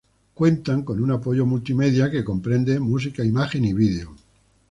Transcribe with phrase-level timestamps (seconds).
[0.33, 4.15] Cuentan con un apoyo multimedia que comprende música, imagen y video.